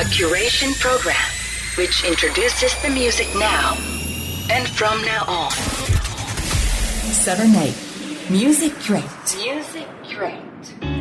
[0.00, 1.14] A curation program
[1.76, 3.76] which introduces the music now
[4.48, 5.50] and from now on.
[7.12, 7.74] 7 8
[8.30, 9.04] Music Crate
[9.36, 10.40] Music Crate.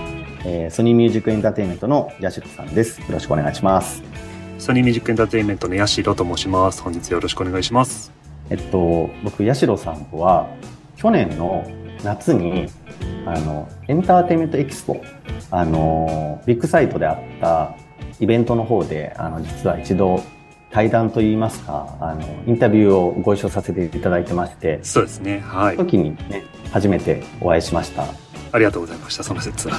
[0.05, 0.10] と、
[0.45, 2.99] えーソニーミュージックエンターテインメントの屋代さんです。
[3.01, 4.03] よろしくお願いします。
[4.57, 6.81] ソニーミュージックエンターテインメントの屋代と申します。
[6.81, 8.11] 本日よろしくお願いします。
[8.49, 10.49] えっと、僕、屋代さんとは、
[10.97, 11.65] 去年の
[12.03, 12.67] 夏に、
[13.25, 15.01] あの、エンターテインメントエキスポ、
[15.49, 17.75] あの、ビッグサイトであった
[18.19, 20.21] イベントの方で、あの、実は一度、
[20.69, 25.39] 対談といいますか、あの、インタビューをご一緒させていただいてまして、そうですね。
[25.39, 25.89] はいその。
[25.89, 28.05] 時にね、初めてお会いしました。
[28.51, 29.23] ありがとうございました。
[29.23, 29.75] その説は。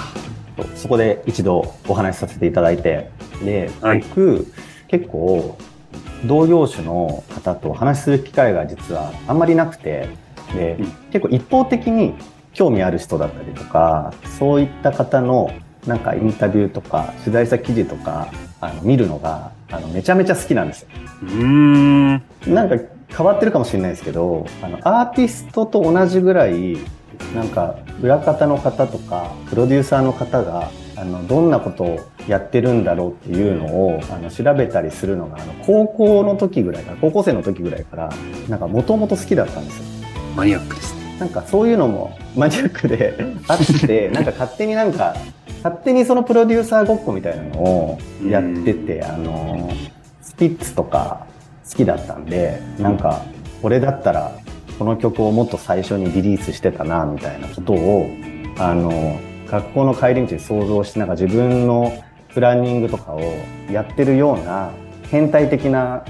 [0.75, 3.11] そこで一度お話しさせていただいて、
[3.45, 4.47] で、はい僕、
[4.89, 5.57] 結構、
[6.25, 10.09] 同業種の方とお話しする機会が実はあんまりなくて、
[10.55, 12.15] で、うん結構一方的に
[12.55, 15.53] 興味ある人だったりとか、そういった方の
[15.87, 18.29] なんかインタビューとか、取材した記事とか、
[18.61, 20.89] あの見るのが、あの、めちゃめちゃ好きなんですよ。
[21.23, 22.23] うーん。
[22.47, 22.77] なんか
[23.09, 26.79] 変わってるかもしれないですけど、あの、アーティストと同じぐらい、
[27.35, 38.11] なんか裏方の方とか、プロデューサーの方が、あの、どんなことをやってるんだろうっていうのを、あの、調べたりするのが、あの、高校の時ぐらいから、高校生の時ぐらいから、
[38.49, 39.85] なんかもともと好きだったんですよ。
[40.37, 41.17] マニアックですね。
[41.19, 43.17] なんかそういうのもマニアックで
[43.47, 45.15] あって、 なんか勝手になんか、
[45.63, 49.71] 勝手にそのプロデューサーごっこみたいなのをやってて、あの、
[50.21, 51.27] スピッツとか
[51.71, 53.23] 好きだったんで、なんか、
[53.63, 54.33] 俺だったら
[54.83, 58.11] この曲をもっと最初にリリースしてたな、みたいなことを、
[58.59, 61.93] あの、学校の帰り道に想像して、なんか自分の
[62.35, 63.21] プランニングとかを
[63.71, 64.73] やってるような
[65.09, 66.05] 変態的な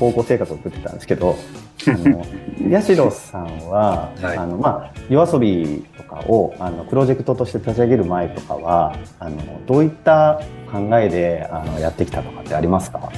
[0.00, 1.36] 高校生活を送ってたんですけど、
[1.86, 2.20] あの、
[2.68, 4.36] ヤシロさんは、はい。
[4.36, 10.40] あの、まあ、夜遊びとかを、あの、プロジェクトとして立ち上げる前とかは、あの、どういった
[10.72, 13.08] 考えで、あの、やってきたとかってありますか？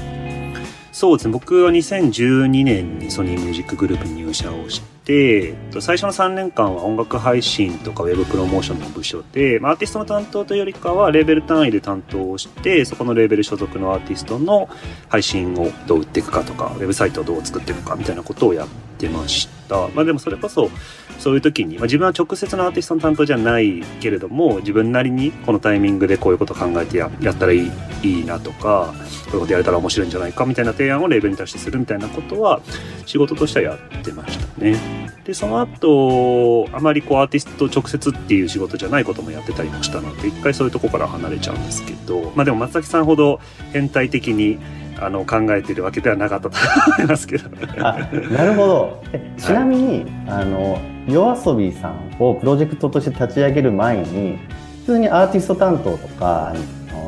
[0.98, 1.32] そうですね。
[1.32, 14.68] 僕は2012年にソニーミュージックグループに入社をして、最初の3年間は音楽配信とかウェブプロモーションの部署で、まアーティストの担当というよりかはレーベル単位で担当をして、そこのレーベル所属のアーティストの
[15.08, 19.86] 配信をどう売っていくかとか、ウェブサイトをどう作っていくかみたいなことをやってました。
[19.94, 20.68] まあでもそれこそ、
[21.18, 27.70] そういう時に、まあ、自分は直接のアーティストの担当じゃないけれども自分なりにこのタイミングでこういうこと考えてややったらいい
[28.02, 28.94] いいなとか
[29.26, 32.60] こういうことやれたら面白いんじゃないかみたいな提案をレーベルに対してするみたいなことは
[33.06, 34.76] 仕事としてはやってましたね。
[35.24, 43.40] でその後あまりこうアーティスト直接っていう仕事じゃないこともやってたりもしたので一回そういうとこから離れちゃうんですけどまあでも松崎さんほど
[43.72, 44.58] 変態的に
[45.00, 46.56] あの考えてるわけではなかったと
[46.98, 47.48] 思いますけど。
[47.78, 47.98] あ、
[48.30, 49.02] なるほど。
[49.12, 54.38] えちなみに、あの、夜遊びさんをプロジェクトとして立ち上げる前に、
[54.80, 56.54] 普通にアーティスト担当とか、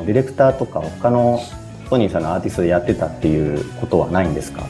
[0.06, 1.40] ディレクターとか他の
[1.88, 4.64] ソニーさんのアーティストでやってたっていうことはないんですか？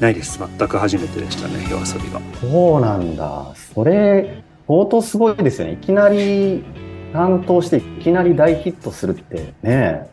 [0.00, 2.20] ないです全く初めてでしたね夜遊びが。
[2.40, 3.46] そうなんだ。
[3.74, 5.74] それ、相当すごいですよね。
[5.74, 6.64] いきなり
[7.12, 10.08] 担当して、いきなり大ヒットするってね。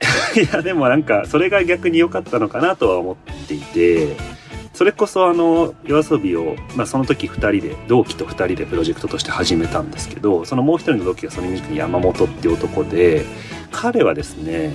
[0.36, 3.16] いや、でもなんか、それが逆に良かったのかなとは思っ
[3.46, 4.16] ていて、
[4.72, 13.24] それこそあの、夜遊びを、まあその時二人で、同期と二人でプロジェクトとして始めたんですけど、そのもう一人の同期がソニーミュージックの山本っていう男で、
[13.70, 14.72] 彼はですね、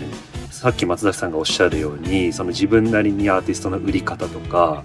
[0.51, 4.83] さっき松崎さんがおっしゃるように、その自分なりにアーティストの売り方とか、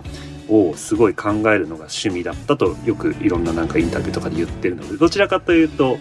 [0.48, 5.98] をすごい考えるのが趣味だったとよくいろんななんかインタビューとかで言ってるのでどちらかというと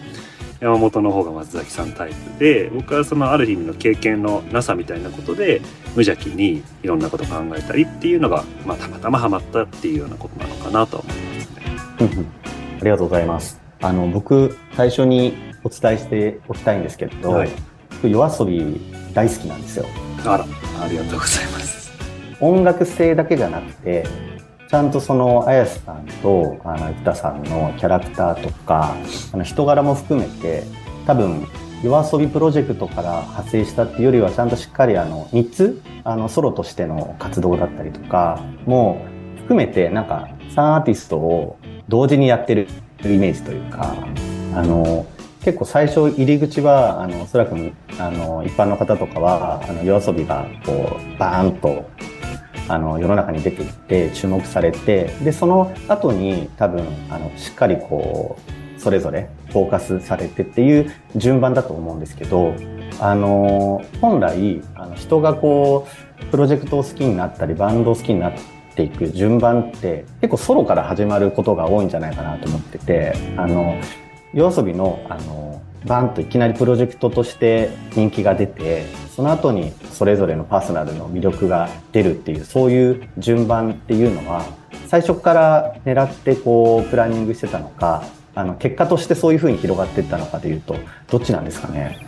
[0.64, 5.60] 山本の方が松崎さんタイプで僕はそのある意味の経験のなさみたいなことで
[5.94, 12.24] 無邪気にいろんなこと考えたりっていうのが、まあ、たまたまハマったっていうようなことなのかなとは思いますね。
[12.80, 13.60] ありがとうございます。
[13.82, 17.50] あの、僕、最初にお伝えしておきたいんですけど、はい
[18.02, 18.80] 僕夜遊び
[19.14, 19.86] 大好きなんですよ。
[20.24, 20.44] あら
[20.82, 21.92] ありがとうございます。
[22.40, 24.04] 音楽性だけじゃなくて、
[24.68, 28.96] ちゃんとその、綾瀬さんと、あの、生田さんのキャラクターとか、
[29.32, 30.64] あの、人柄も含めて、
[31.06, 31.46] 多分、
[31.82, 39.04] 夜遊びプロジェクトから派生したっていうよりは、ちゃんとしっかりあの、3つ、あの、ソロとしての活動だったりとか、も、
[39.36, 41.58] 含めて、なんか、3アーティストを
[41.88, 42.66] 同時にやってる
[43.04, 43.94] イメージというか、
[44.54, 45.04] あの、
[45.44, 47.54] 結構最初入り口は、あの、おそらく、
[47.98, 51.84] あの、一般の方とかは、あの、夜遊びが、こう、バーンと、
[52.68, 58.38] あの、世の中に出ていって、注目されて、で、その後に多分、あの、しっかりこ
[58.76, 62.54] う、それぞれフォーカスされてっていう順番だと思うんですけど、
[63.00, 65.86] あの、本来、あの人がこ
[66.22, 68.32] う、プロジェクトを好きになったり、バンドを好きになっ
[68.74, 73.78] ていく順番って結構ソロから始まることが多いんじゃないかなと思ってて、あの、
[74.32, 84.44] 夜遊びの、あの、バンといきなりプロジェクトとして人気が出て、その後にそれぞれのパーソナルの魅力が出るっていう、そういう順番っていうのは、
[84.88, 88.04] 最初から狙ってこう、プランニングしてたのか、
[88.34, 90.76] あの、結果としてそういうふうに広がっていったのかというと、
[91.10, 91.98] どっちなんですかね？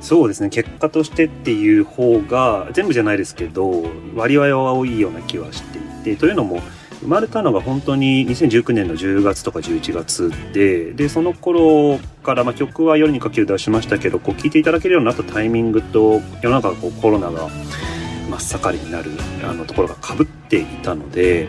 [0.00, 3.84] そうですね結果としてっていう方が全部じゃないですけど
[4.16, 5.82] 割合は多いような気はしてい
[6.16, 6.60] てというのも
[7.02, 17.48] 生まれたのが本当に2019年の10月とか11月で、で、その頃から、まあ、曲は夜にかける出しましたけど、こう聴いていただけるようになったタイミングと、世の中がこうコロナが
[18.30, 19.10] 真っ盛りになる
[19.42, 21.48] あのところが被っていたので、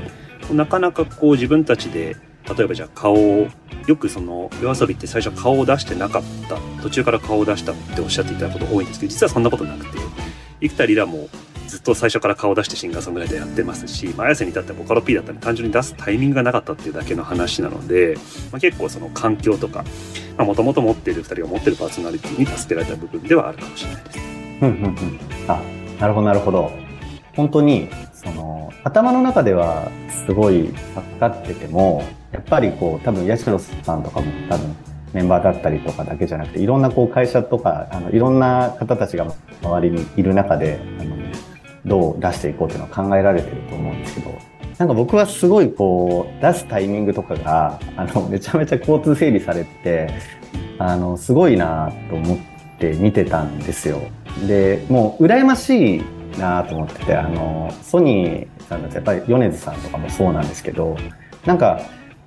[0.52, 2.18] なかなかこう自分たちで、
[2.58, 3.48] 例えばじゃあ顔を、
[3.86, 10.00] よくその夜遊びって最初顔を出してなかった、途中から顔を出したっておっしゃっていただくこと多いんですけど、実はそんなことなくて、
[10.62, 11.30] 幾田リラも
[11.74, 18.16] ずっと最初から顔出してシンガーソングライターやってますし、まあ、綾瀬に至ってはボカロ P だったら単純に出すタイミングがなかったっていうだけの話なので、
[18.52, 19.84] まあ、結構その環境とか、
[20.38, 24.20] もともと持っている2人が持ってるパーソナリティに助けられた部分ではあるかもしれないです。
[24.62, 25.20] うんうんうん。
[25.48, 25.64] あ、
[26.00, 26.72] なるほどなるほど。
[27.36, 29.90] 本当に、その、頭の中では
[30.28, 34.76] すごい分かってても、やっぱりこう、多分、八代さんとかも多分、
[35.14, 39.26] メンバーだったりとかだけじゃなくて、いろんなこう会社とか、あの、いろんな方たちが
[39.64, 41.16] 周りにいる中で、あの、
[41.86, 44.38] どう出していこうっていうのは考えられてると思うんですけど、
[44.78, 50.10] なんか僕はすごいこう、出すタイミングとかが、あの、めちゃめちゃ交通整理されて、
[50.80, 52.38] あの、すごいなと思っ
[52.80, 54.02] て見てたんですよ。
[54.48, 56.04] で、もう羨ましい
[56.40, 60.98] なと思ってて、あの、ソニーさんだとやっぱり米津さんとかもそうなんですけど、
[61.46, 61.82] なんか、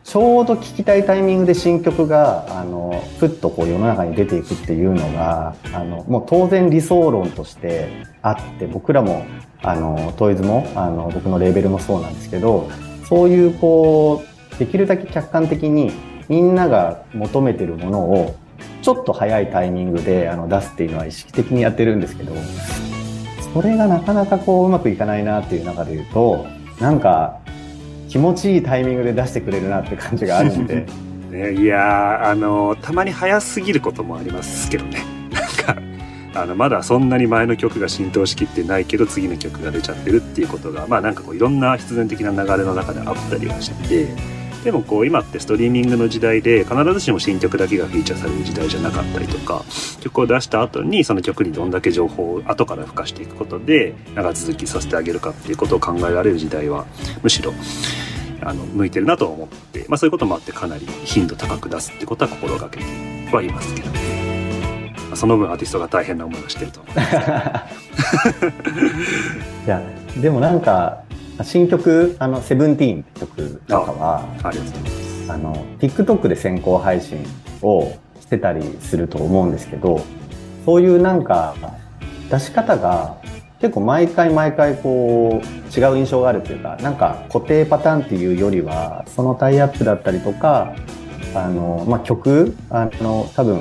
[0.07, 7.89] ちょうど聴きたいタイミングで新曲が、あの、ふっとこう世の中に出ていくっていうのが、あの、もう当然理想論として
[8.23, 9.27] あって、僕らも
[9.63, 12.71] あのトイズもあの僕のレーベルもそうなんですけど
[13.09, 14.25] そういうこ
[14.55, 15.93] うできるだけ客観的に
[16.29, 18.37] みんなが求めてるものを
[18.83, 22.33] ちょっと早いタイミングであの出すっていうのは意識的にやってるんですけど
[23.53, 26.47] それがなかなかこううまくいかないなっていう中で言うと
[26.81, 27.41] なんか
[28.09, 30.87] 気持ちいいタイミングで出してくれるなって感じがあるんで。
[31.31, 35.83] ね、いやあのたまに早すぎることもありますけどね なんか
[36.41, 44.07] あのまだそんなに前の曲が浸透しきってないけど次の曲が出ちゃってるっていうことがまあなんかこういろんな必然的な流れの中であったりはして
[44.67, 49.63] でもこう今ってストリーミングの時代で必ずしも新曲だけがフィーチャーされる時代じゃなかったりとか
[50.01, 56.85] 曲を出した後にその曲にどんだけ情報を後から付加していくことで長続きさせてあげるかっていうことを考えられる時代は
[57.23, 57.55] むしろ
[58.41, 62.85] あの向いてるなと思って、まあ、そういうこともあってかなり頻度高く出すってことは心がけて
[63.33, 64.17] はいますけどね。
[65.15, 68.47] その分アーティストが大変な思いをしてると思います
[69.65, 69.81] いや
[70.21, 71.06] でもなんか
[71.45, 77.19] 新曲「あのセブンティーンって曲とかはありがとうございますあの TikTok で先行配信
[77.63, 80.01] をしてたりすると思うんですけど
[80.65, 81.55] そういうなんか
[82.31, 83.17] 出し方が
[83.61, 90.75] 結構毎回毎回こう違う印象があるというかなんか固定パターンっていうよりはそのタイアップだったりとか
[91.35, 93.61] あの、まあ、曲あの多分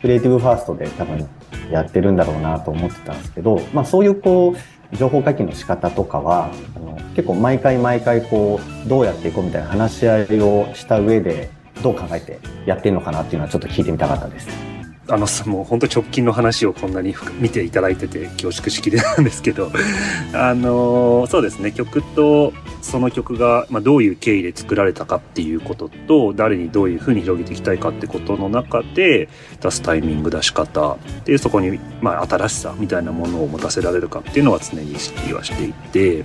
[0.00, 1.28] クリエイティブファーストで多分
[1.70, 4.56] やってるんだろうなと思ってたんですけど、まあそういうこう、
[4.96, 11.50] 情報解禁の仕方とかは、あの結構毎回毎回こう、どうやっていこうみたいな話し合いをした上で、
[11.82, 14.73] どう考えてやってるのかなっていうのはちょっと聞いてみたかったです。
[15.08, 19.70] あのもう本当直近の話をこんなに見ていただいてて恐縮しきりなんですけど
[20.32, 21.72] あのそうですね。
[21.72, 29.28] 曲とその曲が、まあ、どういう経緯で作られたかっていうことと誰にどういうふうに広げていきたいかってことの中で
[29.60, 36.24] 出すタイミング出し方でそこに、まあ、新しさみたいなものを持たせられるかっていうのは常に意識はしていて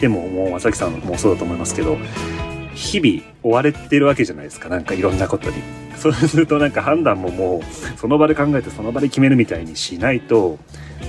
[0.00, 1.96] でももう正木さんもそうだと思いますけど
[2.76, 5.56] 日々追われてるわけじゃないですかなんかいろんなことに。
[5.96, 10.58] そうするとなんか判断ももうその場で考えてその場で決めるみたいにしないと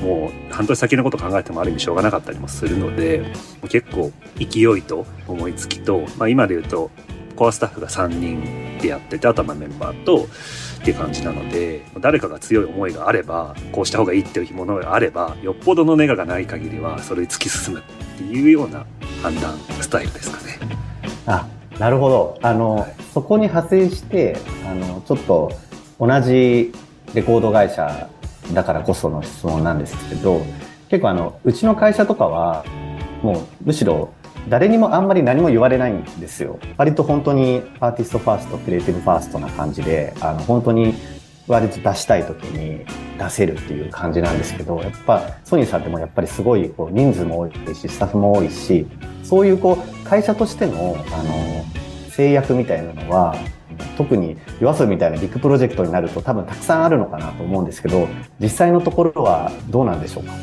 [0.02, 3.34] もう半年先のこと考えてもある意味しょうがなかったりもするので
[3.70, 6.90] 結構勢いと思いつきと、まあ、今で言うと
[7.36, 17.84] コアスタッフが3人でやっててあとはメンバーとっていう感じなので誰かが強い思いがあればこうした方がいいっていうものがあればよっぽどのネガがない限りはそれに突き進むっ
[18.18, 18.86] ていうような
[19.22, 20.60] 判断スタイルですかね。
[21.26, 21.48] あ
[21.80, 22.40] なるほど。
[22.42, 25.52] あの、はい、そこに派生して、あの、ちょっと
[26.00, 26.74] 同じ
[27.14, 28.10] レコード会社
[28.54, 30.42] だからこその質問なんですけど、
[30.90, 32.66] 結構あの、うちの会社とかは、
[33.22, 34.14] もうむしろ
[34.50, 36.60] 誰にもあんまり何も言われないんですよ。
[36.78, 40.94] 割と本当にアーティストファースト、クリエイティブファーストな感じで、あの、本当に
[41.48, 42.86] 割と出したい時に
[43.18, 48.86] 出せるっていう感じなんですけど、やっぱソニーさんってもやっぱりすごいこう人数も多いし、スタッフも多いし、
[49.24, 51.66] そういうこう会社としての、あの、
[52.12, 53.36] 制約みたいなのは、
[53.96, 58.08] 特に夜遊びみたいなビッグプロジェクトになると多分たくさんあるのかなと思うんですけど、
[58.40, 60.34] 実際のところはどうなんでしょうか？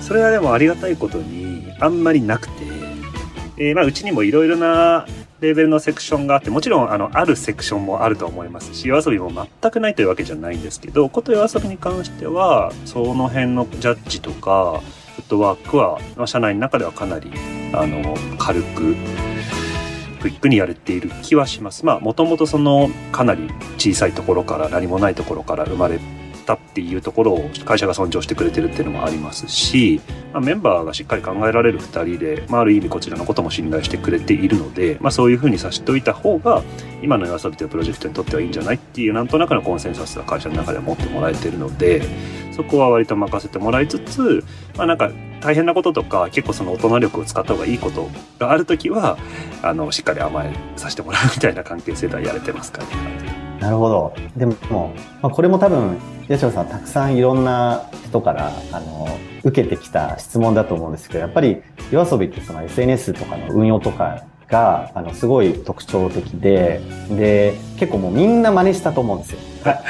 [0.00, 2.64] それはでもありがたいことにあんまりなくて、
[3.56, 5.06] えー、まあうちにもいろいろな
[5.42, 9.28] レベルのセクションがあって、もちろん、あの、あるセクションもあると思いますし、夜遊びも
[9.60, 14.80] 全くないというわけじゃないんですけど、こと夜遊びに関しては、その辺のジャッジとか、
[15.16, 17.32] フットワークは、社内の中ではかなり、
[17.72, 18.94] あの、軽く、
[20.20, 21.84] クイックにやれている気はします。
[21.84, 25.98] まあ、もともとその、かなり小さいところから、何もないところから生まれ
[26.42, 30.00] たっていうところを会社が尊重してくれてるっていうのもありますし、
[30.32, 36.62] まあ、メンバーがしっかり考えられる2人で、まあ、ある意味こちらのことも信頼してくれているので、まあ、そういうふうにさせておいた方が
[37.02, 42.02] 今の夜遊びというプロジェクトにとってはいいんじゃないっていうなんとなくのコンセンサスが会社の中で持ってもらえてるので
[42.52, 44.44] そこは割と任せてもらいつつ、
[44.76, 48.08] まあ、なんか大変なこととか結構その大人力を使った方がいいこと
[48.38, 49.18] がある時は
[49.62, 53.51] あのしっかり甘えさせてもらうみたいな関係性ではやれてますかね。
[53.62, 54.12] なるほど。
[54.36, 54.92] でも、
[55.22, 55.96] まあ、これも多分
[56.28, 59.06] 八代さんたくさんいろんな人からあの
[59.44, 69.38] 受けてきた質問だと思うんですけどやっぱり夜遊びってその SNS とかの運用とかがあのすごい特徴的でで結構もうみんな真似したと思うんですよ。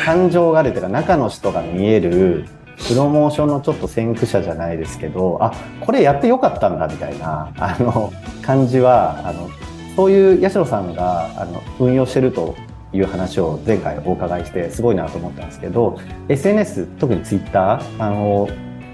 [0.05, 2.45] 感情があるというか中の人が見える
[2.87, 8.13] プロモーションのちょっと先駆者じゃないですけどあこれやってよかったんだみたいなあの
[8.43, 9.49] 感じはあの
[9.97, 12.55] そういう八代さんがあの運用してると
[12.93, 18.49] いう話を前回お伺いしてすごいなと思ったんですけど SNS 特に Twitter あの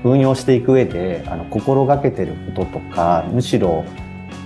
[0.04, 3.84] 運用していく上であの心がけてることとかむしろ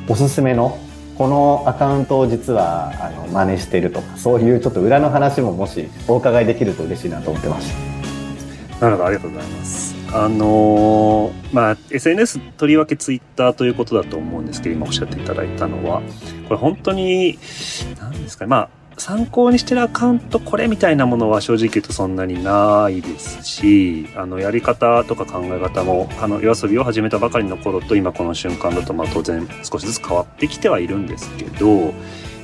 [0.08, 0.78] おすすめの
[1.16, 7.92] このアカウントを実はあの真似してるとかそういうちょっと裏の話ももしお伺いできると嬉しいなと思ってました。
[8.80, 9.94] なるほどありがとうございます。
[10.14, 16.02] あのー、まあ SNS とりわけ Twitter ということだと思うんですけど今おっしゃっていただいたのは
[16.48, 17.38] これ本当に
[17.98, 31.92] 何ですかねまあ参考にしてるアカウントこれみたいなものは正直言うとそんなにないですし、あの、やり方とか考え方も、あの、夜遊びを始めたばかりの頃と今この瞬間だと、まあ当然少しずつ変わってきてはいるんですけど、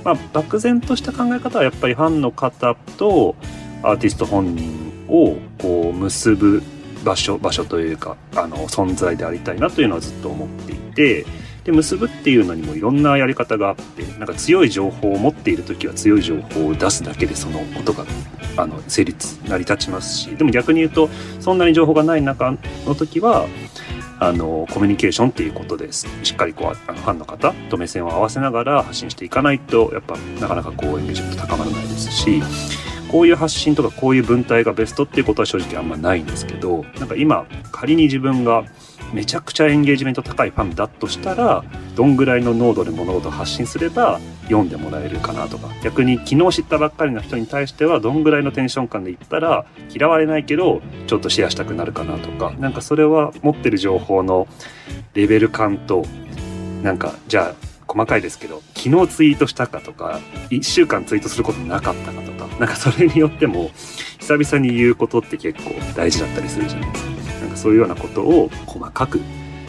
[0.03, 3.37] まあ漠然とした考え方はやっぱりファンの方と
[3.85, 6.65] アーティスト本人をこう結ぶ
[7.05, 11.25] 場所、場所というか、あの、存在でありたいなというのはずっと思っていて、
[11.69, 18.07] で結ぶっていうのにもいろんなやり方があってなんか強い情報を持っている時は強い情報を出すだけでそのことが
[18.57, 21.11] あの成立成り立ちますしでも逆に言うと
[21.41, 22.57] そんなに情報がない中
[22.87, 23.47] の時は
[24.19, 26.09] あのコミュニケーションっていうことです。
[26.25, 32.43] しっかりこうあのファンの方と目線を合わせながら発信していかないとやっぱなかなかこうエンゲージメント高まらないですし
[33.09, 38.65] こういう発信とかこういう文体がベストっていうことは正直あんまないんですけどなんか今仮に自分が
[39.13, 41.65] めちゃくちゃエンゲージメント高いファンだとしたら
[41.97, 45.69] どんぐらいの濃度で物事を発信すれば読んでもらえるかなとか。
[45.83, 52.53] 逆に昨日知ったばっかりの人に対してはどんぐらいのテンション感で言ったら嫌われないけどちょっとシェアしたくなるかなとか。
[52.59, 54.47] なんかそれは持ってる情報の
[55.15, 56.05] レベル感と
[56.83, 62.39] なんかじゃあ細かいですけど昨日ツイートしたかとか1週間ツイートすることなかったかとか。
[62.59, 63.71] なんかそれによっても
[64.19, 67.18] 久々に言うことって結構大事だったりするじゃないですか。
[67.59, 69.21] そういうようなことを細かく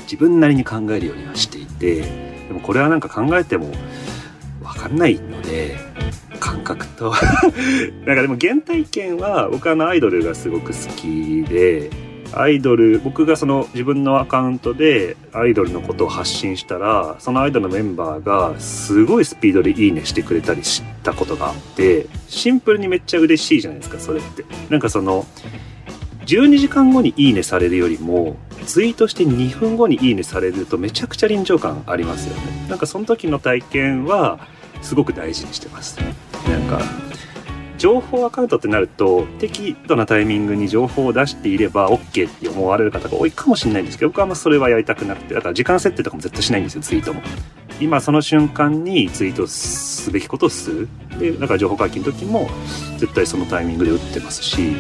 [0.03, 2.01] 自分なりに考えるようにはしていて
[2.47, 3.71] でもこれはなんか考えても
[4.61, 5.77] 分かんないので
[6.39, 7.13] 感覚と
[8.05, 11.89] なんかでも原体験は僕あのアイドルがすごく好きで
[12.31, 24.45] アイドル僕がその自分のアカウントでアイドルのことを発信したらそのアイドルのメンバーがすごいスピードで「いいね」してくれたりしたことがあってシンプルにめっちゃ嬉しいじゃないですかそれって。
[24.69, 25.25] なんかその
[26.29, 28.35] 12時間後にいいねされるよりも
[28.67, 32.67] ツイートして2分後にいいねされるとめちゃくちゃ臨場感ありますよね。
[32.69, 34.39] なんかその時の体験は
[34.83, 35.97] すごく大事にしてます。
[36.47, 36.81] なんか
[37.79, 47.23] 情報アカウントってなると適度なタイミングに情報を出していれば OK って思われる方が多いかもしれないんですけど僕はあんまそれはやりたくなくてだから時間設定とかも絶対しないんですよツイートも。
[47.79, 50.89] 今その瞬間にツイートすべきことをする。
[51.17, 52.49] でだから情報解禁の時も
[52.97, 54.75] 絶対そのタイミングで打ってますし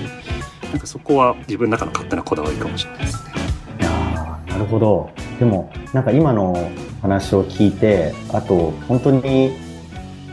[0.71, 3.31] なんかそこは自分の中の勝手なこだわりかもしれないですね。
[3.79, 5.09] いやなるほど。
[5.39, 6.69] でも、なんか今の
[7.01, 9.51] 話を聞いて、あと、本当に、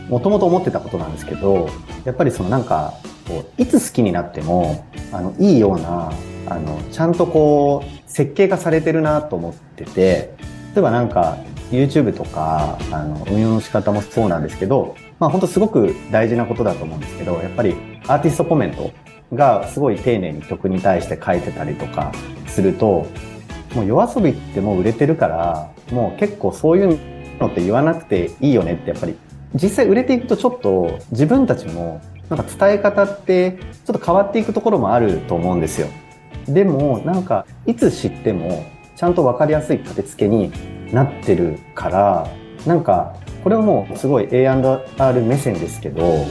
[0.09, 1.69] もともと思ってたことなんですけど、
[2.05, 2.93] やっぱりそのなんか、
[3.27, 6.11] こういつ好きになっても、あの、いいような、
[6.47, 10.35] あの、ちゃんとこう、設計がされてるなと思ってて、
[10.75, 11.37] 例えばなんか、
[11.71, 17.75] YouTube とか、あの、運用の仕方もそうなんですけど、まあ本当すごく大事なことだと思うんですけど、やっぱり
[18.07, 18.91] アーティストコメント
[19.33, 22.11] がすごい丁寧に曲に対して書いてたりとか
[22.47, 23.07] すると、
[23.75, 26.99] もう夜遊びってもう売れてるから、もう結構そういう
[27.39, 29.15] のって言わなくていいよねってやっぱり、
[29.53, 35.87] 実際売れていくとちょっと自分たちもなんか伝え方ってちょっと変わっていくところもあると思うんですよ。
[36.47, 38.65] でもなんかいつ知っても
[38.95, 40.51] ちゃんと分かりやすい立て付けに
[40.91, 42.27] なってるから
[42.65, 46.25] なんかこれはもうすごい A&R 目線ですけど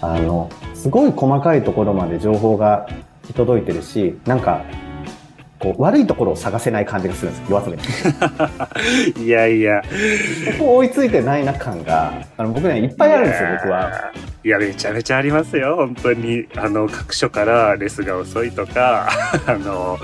[0.00, 0.50] あの
[0.80, 2.86] すごい細かいところまで情報が
[3.24, 4.64] 行き届いてるしなんか
[5.60, 7.76] こう悪いところを探せない感じがするんです夜遊
[9.16, 9.82] びいやいや
[10.52, 14.12] そこ追いついてないな感があの僕ねいっぱいあるんですよ僕は。
[14.42, 16.46] いや、めちゃめちゃありますよ、本当に。
[16.56, 19.10] あの、各所からレスが遅いとか、
[19.46, 19.98] あの、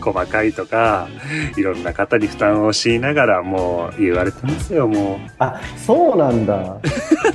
[0.00, 1.08] 細かいとか、
[1.56, 5.18] いろんな方に負担を強いながら、もう言われてますよ、もう。
[5.40, 6.76] あ、そうなんだ。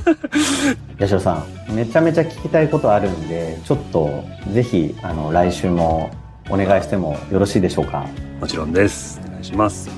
[0.98, 6.10] 八代さん、めちゃめちゃ聞きたいことあるんで、ちょっと、ぜひ、あの、来週も
[6.50, 8.06] お願いしてもよろしいでしょうか？
[8.40, 9.20] もちろんです。
[9.26, 9.90] お願いします。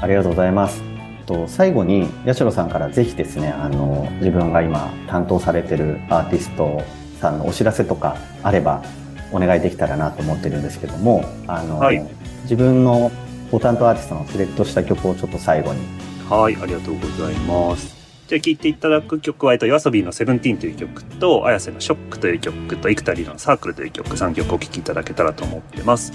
[0.00, 0.82] ありがとうございます。
[1.26, 6.82] と最後に八代さんからぜひですねあの自分が今担当されてるアーティスト
[7.20, 8.82] さんのお知らせとかあれば
[9.30, 12.04] お願いできたらなと思ってるんですけどもあの、はい、
[12.42, 13.12] 自分の
[13.52, 15.80] ご担当アーティストのセレクトした曲をちょっと最後に
[16.28, 17.99] はいありがとうございます
[18.30, 26.12] じゃあ聴いていただく曲は、えっと、夜遊びのセブンティーンという曲と、綾瀬のショックという曲と、幾田りのサークルという曲、3曲お聴きいただけたらと思ってます。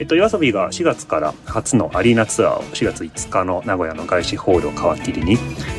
[0.00, 5.34] えっと、夜遊びが4月から初のアリーナツアーを4月5日の名古屋の外資ホールを皮切りに、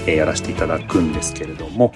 [0.08, 1.94] えー、やらせていただくんですけれども、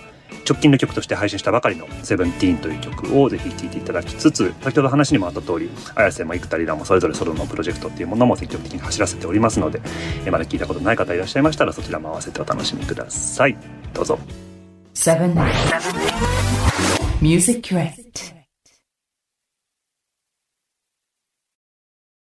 [0.48, 9.82] 直近の曲として配信したばかりの「セブンティーンという曲をぜひ聴いていただきつつ先ほど話にもあった通り綾瀬も幾田りらもそれぞれソロのプロジェクトっていうものも積極的に走らせておりますので、
[10.26, 14.20] えまだ聞いたことない方いらっしゃいましたらそちらも合わせてお楽しみくださいどうぞ
[14.94, 15.44] Seven, Seven.
[17.20, 18.37] Music Crate